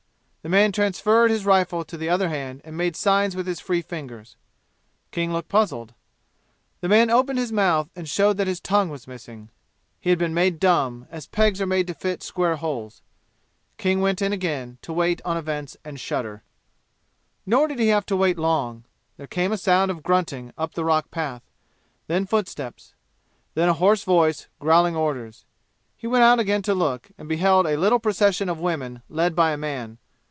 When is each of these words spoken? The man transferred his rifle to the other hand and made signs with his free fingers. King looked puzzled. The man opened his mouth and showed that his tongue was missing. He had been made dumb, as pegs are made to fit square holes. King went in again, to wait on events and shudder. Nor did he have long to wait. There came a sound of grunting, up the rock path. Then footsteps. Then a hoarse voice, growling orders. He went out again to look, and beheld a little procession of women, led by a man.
The 0.43 0.49
man 0.49 0.71
transferred 0.71 1.29
his 1.29 1.45
rifle 1.45 1.85
to 1.85 1.95
the 1.95 2.09
other 2.09 2.27
hand 2.27 2.61
and 2.65 2.75
made 2.75 2.95
signs 2.95 3.35
with 3.35 3.45
his 3.45 3.59
free 3.59 3.83
fingers. 3.83 4.37
King 5.11 5.31
looked 5.31 5.49
puzzled. 5.49 5.93
The 6.79 6.89
man 6.89 7.11
opened 7.11 7.37
his 7.37 7.51
mouth 7.51 7.91
and 7.95 8.09
showed 8.09 8.37
that 8.37 8.47
his 8.47 8.59
tongue 8.59 8.89
was 8.89 9.05
missing. 9.07 9.49
He 9.99 10.09
had 10.09 10.17
been 10.17 10.33
made 10.33 10.59
dumb, 10.59 11.05
as 11.11 11.27
pegs 11.27 11.61
are 11.61 11.67
made 11.67 11.85
to 11.85 11.93
fit 11.93 12.23
square 12.23 12.55
holes. 12.55 13.03
King 13.77 14.01
went 14.01 14.19
in 14.19 14.33
again, 14.33 14.79
to 14.81 14.91
wait 14.91 15.21
on 15.23 15.37
events 15.37 15.77
and 15.85 15.99
shudder. 15.99 16.41
Nor 17.45 17.67
did 17.67 17.77
he 17.77 17.89
have 17.89 18.09
long 18.09 18.09
to 18.09 18.15
wait. 18.17 18.85
There 19.17 19.27
came 19.27 19.51
a 19.51 19.59
sound 19.59 19.91
of 19.91 20.01
grunting, 20.01 20.53
up 20.57 20.73
the 20.73 20.83
rock 20.83 21.11
path. 21.11 21.43
Then 22.07 22.25
footsteps. 22.25 22.95
Then 23.53 23.69
a 23.69 23.73
hoarse 23.73 24.03
voice, 24.03 24.47
growling 24.59 24.95
orders. 24.95 25.45
He 25.95 26.07
went 26.07 26.23
out 26.23 26.39
again 26.39 26.63
to 26.63 26.73
look, 26.73 27.11
and 27.15 27.29
beheld 27.29 27.67
a 27.67 27.77
little 27.77 27.99
procession 27.99 28.49
of 28.49 28.59
women, 28.59 29.03
led 29.07 29.35
by 29.35 29.51
a 29.51 29.55
man. 29.57 29.99